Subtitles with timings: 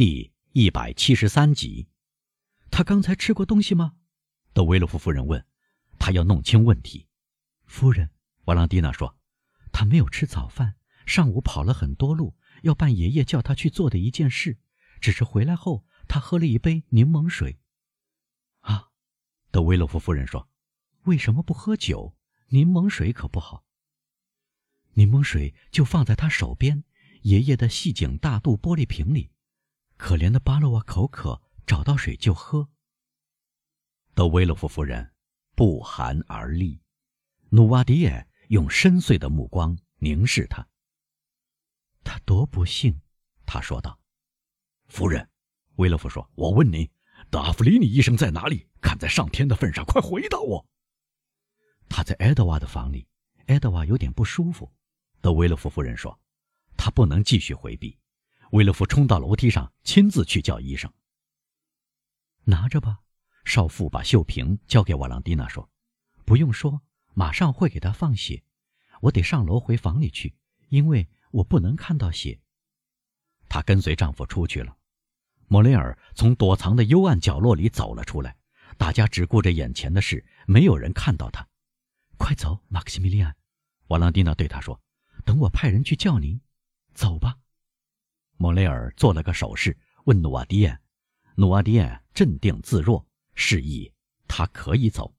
[0.00, 1.86] 第一百七十三集。
[2.70, 3.96] 他刚才吃过东西吗？
[4.54, 5.44] 德维洛夫夫人问。
[5.98, 7.06] 他要弄清问题。
[7.66, 8.08] 夫人，
[8.46, 9.18] 瓦朗蒂娜说，
[9.70, 14.56] 他没有吃早饭，上午跑了很多路，要办爷爷叫他去做的一件事。
[15.02, 17.58] 只是回来后，他喝了一杯柠檬水。
[18.60, 18.88] 啊，
[19.50, 20.48] 德维洛夫夫人说，
[21.02, 22.16] 为什么不喝酒？
[22.48, 23.66] 柠檬水可不好。
[24.94, 26.84] 柠檬水就放在他手边，
[27.20, 29.30] 爷爷的细颈大肚玻璃瓶里。
[30.00, 32.70] 可怜的巴洛瓦口渴，找到水就喝。
[34.14, 35.12] 德维洛夫夫人
[35.54, 36.80] 不寒而栗，
[37.50, 40.66] 努瓦迪耶用深邃的目光凝视他。
[42.02, 42.98] 他多不幸，
[43.44, 44.00] 他说道。
[44.88, 45.28] 夫人，
[45.76, 46.90] 维勒夫说：“我问你，
[47.28, 48.66] 德阿弗里尼医生在哪里？
[48.80, 50.66] 看在上天的份上，快回答我。”
[51.90, 53.06] 他在埃德瓦的房里，
[53.48, 54.72] 埃德瓦有点不舒服。
[55.20, 56.18] 德维勒夫夫人说
[56.74, 57.98] ：“他不能继续回避。”
[58.50, 60.92] 威勒夫冲到楼梯上，亲自去叫医生。
[62.44, 62.98] 拿着吧，
[63.44, 65.70] 少妇把绣瓶交给瓦朗蒂娜说
[66.24, 66.80] ：“不用说，
[67.14, 68.42] 马上会给他放血。
[69.02, 70.34] 我得上楼回房里去，
[70.68, 72.40] 因为我不能看到血。”
[73.48, 74.76] 她跟随丈夫出去了。
[75.46, 78.36] 莫雷尔从躲藏的幽暗角落里走了出来，
[78.76, 81.46] 大家只顾着眼前的事，没有人看到他。
[82.16, 83.36] 快走，马克西米利安，
[83.88, 84.80] 瓦朗蒂娜对他说
[85.24, 86.40] ：“等我派人去叫您，
[86.94, 87.36] 走吧。”
[88.40, 90.80] 莫雷尔做了个手势，问努瓦迪安。
[91.34, 93.92] 努瓦迪安镇定自若，示意
[94.26, 95.14] 他可以走。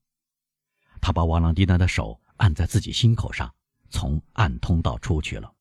[1.00, 3.54] 他把瓦朗蒂娜的手按在自己心口上，
[3.92, 5.54] 从暗通道出去了。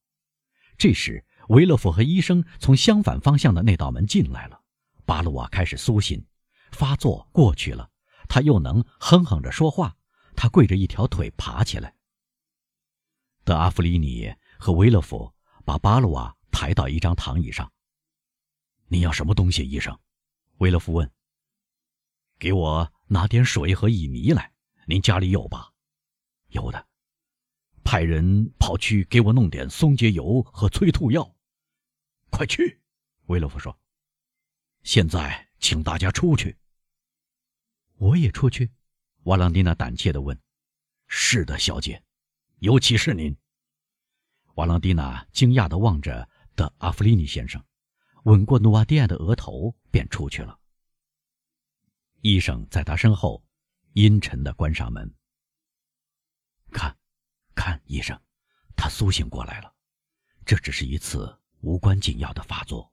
[0.78, 4.58] 这时，维勒夫和医生从相反方向的那道门进来了。
[5.05, 6.25] 巴鲁瓦开始苏醒，
[6.72, 7.91] 发作过去了，
[8.27, 9.94] 他又能哼哼着说话。
[10.34, 11.94] 他跪着一条腿爬起来。
[13.44, 15.34] 德阿弗里尼和维勒夫
[15.66, 16.34] 把巴鲁瓦。
[16.50, 17.70] 抬到一张躺椅上。
[18.88, 19.98] 你要什么东西，医生？
[20.58, 21.10] 威勒夫问。
[22.38, 24.52] 给我拿点水和乙醚来。
[24.86, 25.72] 您家里有吧？
[26.48, 26.88] 有的。
[27.84, 31.36] 派人跑去给我弄点松节油和催吐药。
[32.30, 32.80] 快去！
[33.26, 33.78] 威勒夫说。
[34.82, 36.56] 现在，请大家出去。
[37.96, 38.70] 我也出去。
[39.25, 40.41] 瓦朗蒂娜胆怯地问。
[41.06, 42.02] 是的，小姐，
[42.60, 43.36] 尤其是您。
[44.54, 46.29] 瓦朗蒂娜惊讶地望着。
[46.60, 47.65] 的阿弗利尼先生
[48.25, 50.60] 吻过努瓦迪亚的额头，便出去了。
[52.21, 53.43] 医生在他身后
[53.94, 55.10] 阴沉的关上门。
[56.70, 56.94] 看，
[57.54, 58.20] 看，医生，
[58.76, 59.75] 他苏醒过来了。
[60.44, 62.93] 这只是一次无关紧要的发作。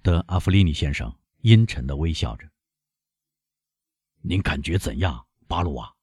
[0.00, 2.50] 德阿弗利尼先生阴沉的微笑着。
[4.22, 5.94] 您感觉怎样，巴鲁瓦？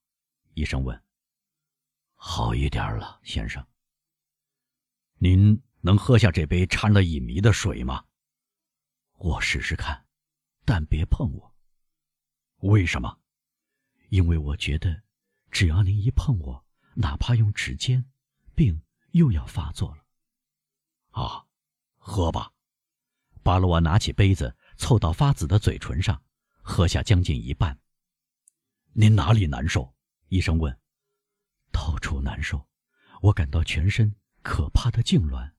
[0.52, 1.02] 医生问。
[2.14, 3.66] 好一点了，先生。
[5.18, 5.60] 您。
[5.84, 8.02] 能喝下这杯掺了乙醚的水吗？
[9.18, 10.06] 我试试看，
[10.64, 11.54] 但别碰我。
[12.60, 13.18] 为什么？
[14.08, 15.02] 因为我觉得，
[15.50, 18.02] 只要您一碰我，哪怕用指尖，
[18.54, 18.80] 病
[19.10, 20.06] 又要发作了。
[21.10, 21.44] 啊，
[21.98, 22.50] 喝吧。
[23.42, 26.22] 巴罗瓦拿起杯子，凑到发紫的嘴唇上，
[26.62, 27.78] 喝下将近一半。
[28.94, 29.94] 您哪里难受？
[30.28, 30.74] 医生问。
[31.70, 32.66] 到处难受，
[33.20, 35.52] 我感到全身可怕的痉挛。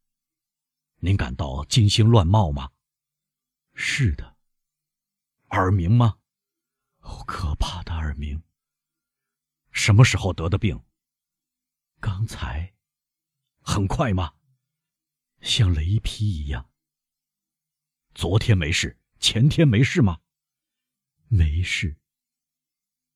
[1.00, 2.72] 您感到金星乱冒吗？
[3.74, 4.38] 是的。
[5.50, 6.18] 耳鸣吗？
[7.02, 8.42] 哦，可怕的耳鸣。
[9.72, 10.84] 什么时候得的病？
[12.00, 12.74] 刚才。
[13.62, 14.34] 很快吗？
[15.42, 16.70] 像雷劈一样。
[18.14, 20.20] 昨天没事，前天没事吗？
[21.28, 21.98] 没事。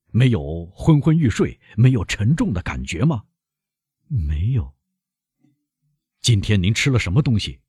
[0.08, 3.26] 没有昏昏欲睡，没有沉重的感觉吗？
[4.08, 4.76] 没有。
[6.20, 7.62] 今天您吃了什么东西？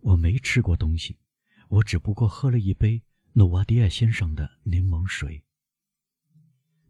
[0.00, 1.18] 我没吃过东西，
[1.68, 5.44] 我只不过喝了一杯努瓦迪亚先生的柠檬水。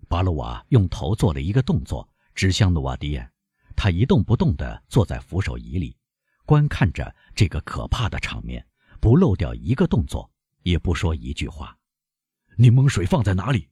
[0.09, 3.31] 巴鲁瓦用头做了一个动作，指向努瓦迪亚。
[3.77, 5.97] 他一动不动地坐在扶手椅里，
[6.45, 8.67] 观看着这个可怕的场面，
[9.01, 10.31] 不漏掉一个动作，
[10.63, 11.79] 也不说一句话。
[12.57, 13.69] 柠檬水放在哪里？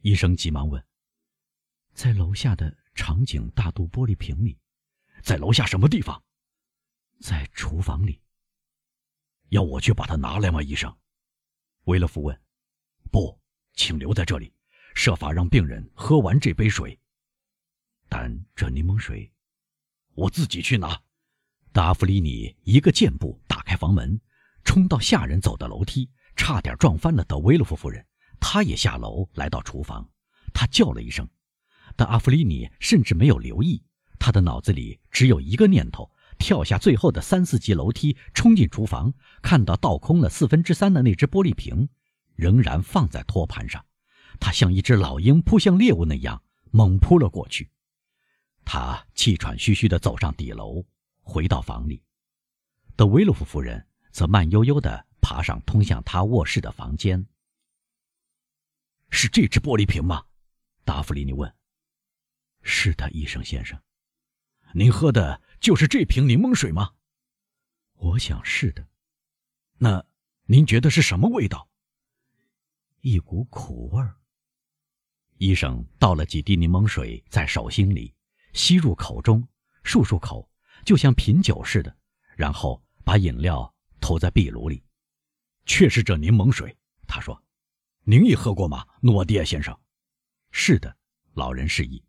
[0.00, 0.84] 医生急忙问。
[1.92, 4.58] 在楼下的长颈大肚玻璃瓶里。
[5.22, 6.20] 在楼下什么地方？
[7.20, 8.20] 在厨房里。
[9.54, 10.92] 要我去把它拿来吗，医生？
[11.84, 12.36] 维勒夫问。
[13.12, 13.38] 不，
[13.74, 14.52] 请留在这里，
[14.96, 16.98] 设法让病人喝完这杯水。
[18.08, 19.30] 但这柠檬水，
[20.14, 21.00] 我自己去拿。
[21.72, 24.20] 达弗里尼一个箭步打开房门，
[24.64, 28.04] 冲到下人走的楼梯，差点撞翻了德维勒夫夫人。
[28.40, 30.10] 他也下楼来到厨房，
[30.52, 31.28] 他叫了一声，
[31.94, 33.80] 但阿弗里尼甚至没有留意，
[34.18, 36.10] 他的脑子里只有一个念头。
[36.38, 41.88] 跳下最后的三四级楼梯，冲进厨房，看到倒空了四分之三的那只玻璃瓶，
[42.34, 43.84] 仍然放在托盘上。
[44.40, 47.70] 他像一只老鹰扑向猎物那样猛扑了过去。
[48.64, 50.84] 他气喘吁吁地走上底楼，
[51.22, 52.02] 回到房里。
[52.96, 57.26] 德维洛夫夫人则慢悠悠地爬上通向他卧室的房间。
[59.10, 60.24] 是这只玻璃瓶吗？
[60.84, 61.54] 达芙妮问。
[62.62, 63.78] 是的，医生先生。
[64.76, 66.90] 您喝的就是这瓶柠檬水吗？
[67.92, 68.84] 我想是的。
[69.78, 70.04] 那
[70.46, 71.68] 您觉得是什么味道？
[73.00, 74.16] 一股苦味儿。
[75.36, 78.12] 医生倒了几滴柠檬水在手心里，
[78.52, 79.46] 吸入口中，
[79.84, 80.50] 漱漱口，
[80.84, 81.96] 就像品酒似的，
[82.34, 84.82] 然后把饮料投在壁炉里。
[85.66, 86.76] 却是这柠檬水，
[87.06, 87.40] 他说
[88.02, 89.78] ：“您也喝过吗，诺迪亚先生
[90.50, 90.96] ？”“是的。”
[91.34, 92.04] 老人示意。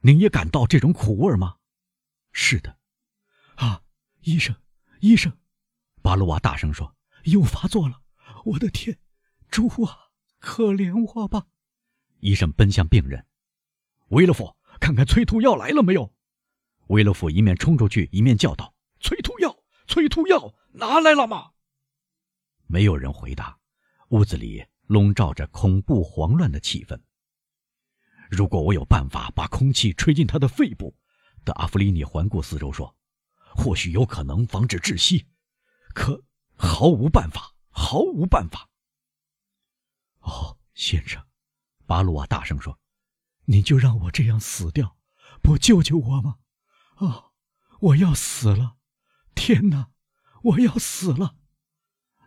[0.00, 1.56] 您也感到这种苦味吗？
[2.38, 2.78] 是的。
[3.54, 3.82] 啊，
[4.20, 4.54] 医生，
[5.00, 5.34] 医生，
[6.02, 6.94] 巴鲁瓦大声说
[7.24, 8.02] ：“又发作了！
[8.44, 8.98] 我的天，
[9.48, 11.46] 主啊，可怜我吧！”
[12.20, 13.26] 医生奔向病人，
[14.08, 16.12] 维勒夫，看看催吐药来了没有？
[16.88, 19.56] 维勒夫一面冲出去，一面叫道：“催吐药，
[19.86, 21.52] 催吐药拿来了吗？”
[22.68, 23.58] 没有人回答，
[24.10, 27.00] 屋子里笼罩着恐怖慌乱的气氛。
[28.30, 30.94] 如果我有办法把空气吹进他的肺部，
[31.46, 32.94] 的阿弗里尼环顾四周说
[33.38, 35.26] ：“或许有可能防止窒息，
[35.94, 36.22] 可
[36.56, 38.68] 毫无办法，毫无办法。”
[40.20, 41.24] 哦，先生，
[41.86, 42.78] 巴鲁瓦大声说
[43.46, 44.98] ：“你就让我这样死掉，
[45.40, 46.38] 不救救我吗？
[46.96, 47.30] 啊，
[47.80, 48.76] 我要死了！
[49.36, 49.90] 天哪，
[50.42, 51.36] 我要死了！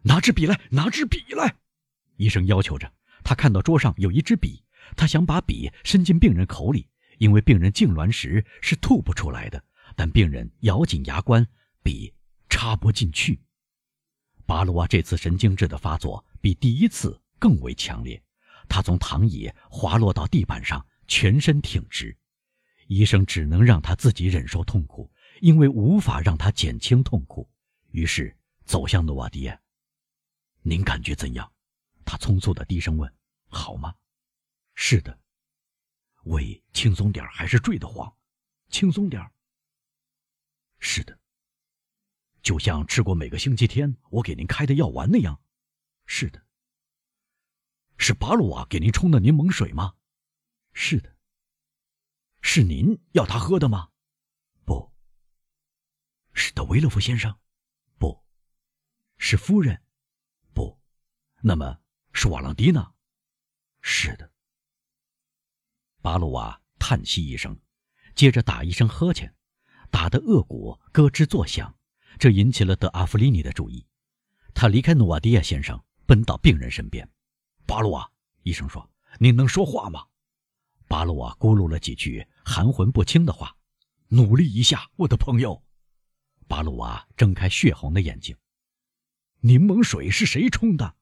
[0.04, 1.58] 拿支笔来，拿支笔来！”
[2.16, 2.94] 医生要求着。
[3.22, 4.64] 他看到桌上有一支笔。
[4.96, 6.90] 他想把笔伸进病人口里，
[7.20, 9.64] 因为病人痉挛时是吐不出来的。
[9.96, 11.46] 但病人咬紧牙关，
[11.84, 12.14] 笔
[12.50, 13.40] 插不进去。
[14.46, 18.22] 巴鲁瓦这次神经质的发作比第一次更为强烈，
[18.68, 22.18] 他从躺椅滑落到地板上，全身挺直。
[22.88, 25.12] 医生只能让他自己忍受痛苦，
[25.42, 27.48] 因为无法让他减轻痛苦。
[27.92, 29.60] 于是走向诺瓦迪亚。
[30.62, 31.52] 您感觉怎样？
[32.06, 33.12] 他匆促地低声问
[33.50, 33.94] ：“好吗？”
[34.74, 35.20] 是的，
[36.30, 38.16] 胃轻松点还是坠得慌？
[38.70, 39.20] 轻松点
[40.78, 41.20] 是的，
[42.44, 45.42] 就像吃过每个星期天我给您开的药丸那样。
[46.06, 46.46] 是的。
[47.98, 49.96] 是巴鲁瓦给您冲的柠檬水吗？
[50.72, 51.18] 是的。
[52.42, 53.90] 是您要他喝的吗？
[54.66, 54.94] 不。
[56.34, 57.38] 是德维勒夫先生？
[57.98, 58.24] 不。
[59.18, 59.84] 是夫人？
[60.54, 60.80] 不。
[61.42, 61.82] 那么
[62.14, 62.94] 是瓦朗蒂娜？
[63.82, 64.32] 是的。
[66.02, 67.60] 巴鲁瓦叹息一声，
[68.16, 69.34] 接着打一声呵欠，
[69.92, 71.76] 打得颚骨咯吱作响，
[72.18, 73.86] 这引起了德阿弗里尼的注意。
[74.54, 77.08] 他离开努瓦迪亚先生，奔到病人身边。
[77.66, 78.10] 巴鲁瓦
[78.44, 80.06] 医生说：“您能说话吗？”
[80.88, 83.56] 巴鲁瓦咕噜了几句含混不清的话
[84.08, 85.64] ：“努力一下，我的朋友。”
[86.48, 88.36] 巴鲁瓦睁开血红的眼睛
[89.42, 90.96] ：“柠檬水是谁冲的？”“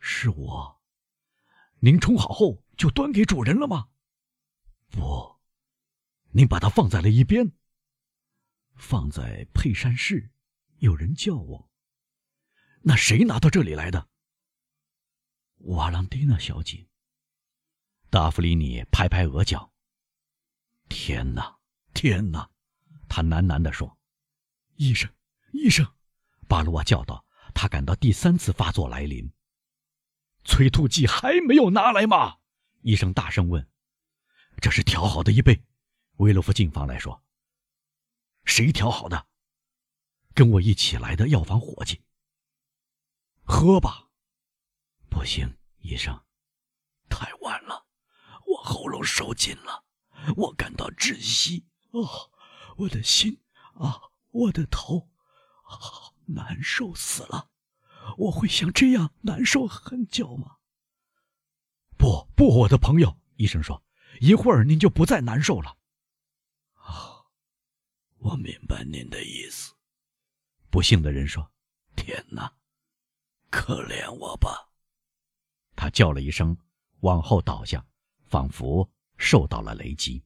[0.00, 0.80] 是我。
[1.84, 3.86] ”“您冲好后。”就端给主人了吗？
[4.90, 5.36] 不，
[6.32, 7.52] 您把它放在了一边。
[8.74, 10.32] 放在配膳室，
[10.78, 11.70] 有人叫我。
[12.82, 14.08] 那谁拿到这里来的？
[15.58, 16.88] 瓦朗蒂娜小姐。
[18.10, 19.72] 达芙妮尼拍拍额角。
[20.88, 21.56] 天哪，
[21.94, 22.50] 天哪！
[23.08, 23.96] 他喃喃地说
[24.74, 25.08] ：“医生，
[25.52, 25.86] 医生！”
[26.48, 27.24] 巴鲁瓦叫道。
[27.54, 29.32] 他感到第三次发作来临。
[30.44, 32.38] 催吐剂还没有拿来吗？
[32.82, 33.66] 医生大声问
[34.60, 35.64] ：“这是调好的一杯。”
[36.18, 37.22] 维洛夫进房来说
[38.44, 39.26] ：“谁调好的？”
[40.34, 42.02] 跟我一起来的药房伙计。
[43.42, 44.10] 喝吧。
[45.08, 46.24] 不行，医生，
[47.08, 47.86] 太晚了，
[48.46, 49.84] 我喉咙受紧了，
[50.36, 51.66] 我感到窒息。
[51.90, 52.30] 哦，
[52.76, 53.40] 我的心
[53.74, 55.08] 啊，我的头，
[55.64, 57.50] 啊，难受死了。
[58.18, 60.56] 我会像这样难受很久吗？
[61.96, 63.82] 不不，我的朋友，医生说，
[64.20, 65.76] 一会儿您就不再难受了。
[66.74, 67.24] 啊，
[68.18, 69.72] 我明白您的意思。
[70.70, 71.50] 不幸的人说
[71.94, 72.52] ：“天哪，
[73.50, 74.68] 可怜我吧！”
[75.76, 76.56] 他叫了一声，
[77.00, 77.84] 往后倒下，
[78.26, 80.22] 仿佛受到了雷击。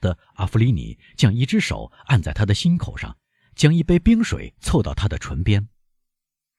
[0.00, 3.16] 的阿弗里尼将一只手按在他的心口上，
[3.54, 5.68] 将一杯冰水凑到他的唇边。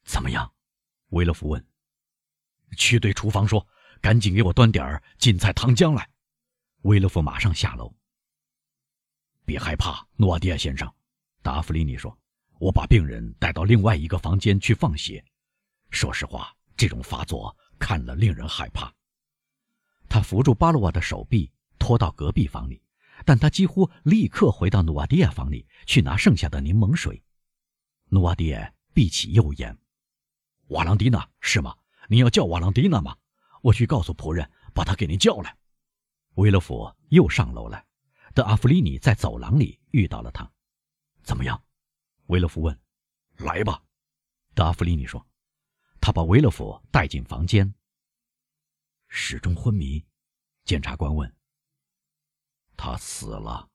[0.04, 0.54] 怎么样？
[1.10, 1.66] 维勒夫问。
[2.78, 3.68] 去对厨房说
[4.02, 6.10] ：“赶紧给我端点儿芹菜糖浆来。”
[6.84, 7.94] 维勒夫马上下楼。
[9.46, 10.92] 别害怕，诺瓦迪亚先生。”
[11.44, 12.18] 达弗里尼说
[12.60, 15.24] ：“我把病人带到另外一个房间去放血。
[15.92, 18.92] 说实话，这种发作看了令人害怕。”
[20.10, 22.82] 他扶住巴洛瓦的手臂，拖到隔壁房里，
[23.26, 27.24] 但他几乎立刻回到努瓦迪亚房里去拿剩下的柠檬水。
[28.10, 29.78] 努瓦迪亚闭起右眼
[30.68, 31.76] ：“瓦朗蒂娜是吗？
[32.10, 33.18] 你要叫瓦朗蒂娜吗？
[33.62, 35.58] 我去告诉仆人，把他给您叫来。”
[36.36, 37.86] 维勒福又上楼来，
[38.34, 40.50] 德阿弗里尼在走廊里遇到了他。
[41.22, 41.64] 怎么样？
[42.28, 42.78] 维勒福问。
[43.38, 43.84] 来吧，
[44.54, 45.26] 德阿弗里尼说。
[46.02, 47.74] 他把维勒福带进房间。
[49.08, 50.04] 始终昏迷，
[50.66, 51.34] 检察官问。
[52.76, 53.70] 他死了。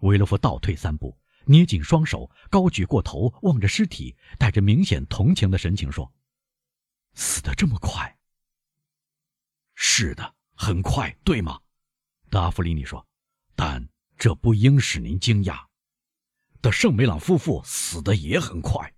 [0.00, 6.12] 维勒福倒退三步，捏紧双手，高举过头，望着尸体，带着明显同情的神情说
[7.14, 8.18] ：“死得这么快
[9.74, 11.60] ？”“是的，很快，对吗？”
[12.30, 13.06] 德阿弗里尼说。
[13.56, 15.66] “但这不应使您惊讶。”
[16.62, 18.94] 的圣梅朗夫妇死的也很快，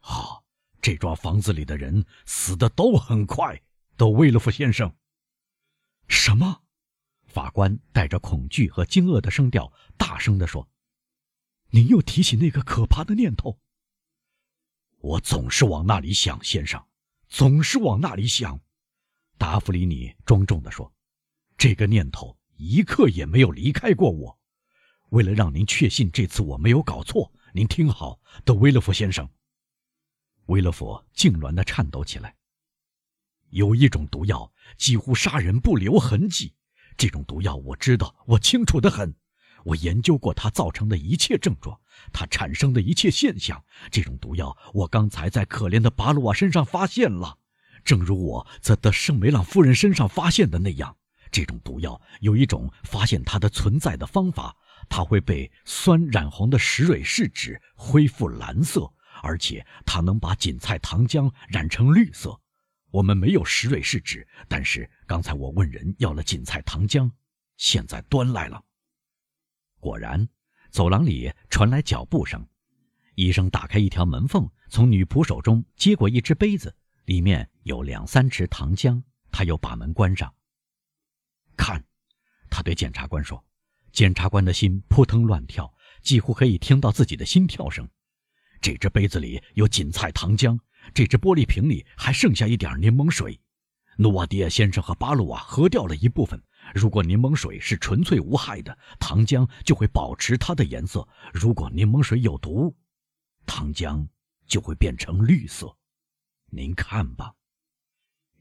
[0.00, 0.40] 啊，
[0.80, 3.60] 这幢房子里的人死的都很快。
[3.96, 4.94] 都威勒夫先生。
[6.06, 6.62] 什么？
[7.26, 10.68] 法官带着恐惧和惊愕的声调大声地说
[11.70, 13.58] ：“您又提起那个可怕的念头。”
[15.00, 16.84] 我总是往那里想，先生，
[17.28, 18.60] 总是往那里想。
[19.36, 20.92] 达芙妮妮庄重地说
[21.56, 24.38] ：“这个念头一刻也没有离开过我。”
[25.10, 29.28] 为了让您确信这次我没有搞错，您听好，德威勒夫先生。
[30.46, 32.34] 威勒夫痉挛的颤抖起来。
[33.50, 36.52] 有一种毒药几乎杀人不留痕迹，
[36.96, 39.14] 这种毒药我知道，我清楚的很。
[39.64, 41.78] 我研究过它造成的一切症状，
[42.12, 43.62] 它产生的一切现象。
[43.90, 47.38] 这种毒药我刚才在可怜的巴鲁瓦身上发现了，
[47.84, 50.96] 正如我在德圣梅朗夫人身上发现的那样。
[51.30, 54.56] 这种毒药有一种发现它的存在的方法。
[54.88, 58.90] 它会被酸染红的石蕊试纸恢复蓝色，
[59.22, 62.40] 而且它能把锦菜糖浆染成绿色。
[62.90, 67.10] 我们没有石蕊试纸，但是刚才我问人要了锦菜糖浆，
[67.58, 68.62] 现在端来了。
[69.80, 70.28] 果然，
[70.70, 72.46] 走廊里传来脚步声。
[73.14, 79.02] 医生打开一条门缝，从女仆手中接过一只杯子，里面有两三匙糖浆。
[79.30, 80.32] 他又把门关上。
[81.56, 81.84] 看，
[82.50, 83.44] 他对检察官说。
[83.92, 87.88] 检察官的心扑腾乱跳，几乎可以听到自己的心跳声。
[88.60, 90.58] 这只杯子里有锦菜糖浆，
[90.94, 93.40] 这只玻璃瓶里还剩下一点柠檬水。
[93.96, 96.40] 努瓦迪亚先生和巴鲁瓦喝掉了一部分。
[96.74, 101.00] 如果柠檬水是纯粹无害的，糖浆就会保持它的颜色；
[101.32, 102.76] 如果柠檬水有毒，
[103.46, 104.06] 糖浆
[104.46, 105.76] 就会变成绿色。
[106.50, 107.34] 您看吧。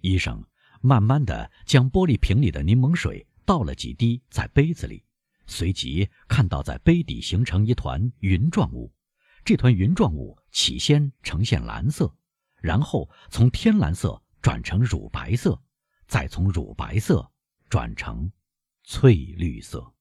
[0.02, 0.44] 医生
[0.82, 5.04] 慢慢的将玻璃瓶里的柠檬水倒了几滴在杯子里。
[5.48, 8.94] 随即看到，在杯底形成一团云状物，
[9.46, 12.14] 这团云状物起先呈现蓝色，
[12.62, 15.62] 然后从天蓝色转成乳白色，
[16.06, 17.32] 再从乳白色
[17.70, 18.32] 转成
[18.84, 19.94] 翠绿色，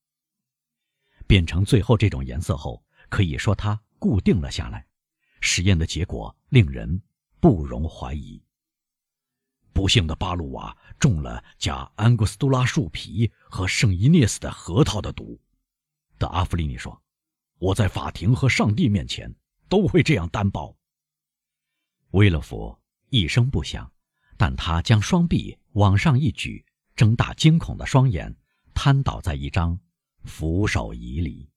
[1.27, 4.87] 变成最后这种颜色后，可以说它固定了下来。
[5.41, 7.03] 实验的结果令人
[7.41, 8.43] 不容怀疑。
[9.73, 15.39] 不幸的巴鲁瓦中了加安古斯杜拉树皮和圣伊涅斯的核桃的毒，
[16.17, 17.03] 德阿弗利尼说
[17.59, 19.35] ：“我在法庭和上帝面前
[19.69, 20.75] 都会这样担保。”
[22.13, 22.81] 威勒佛
[23.11, 23.93] 一声不响，
[24.39, 26.65] 但他将双臂往上一举，
[26.97, 28.35] 睁大惊恐的双眼，
[28.75, 29.79] 瘫倒在一张
[30.25, 31.51] 扶手椅里。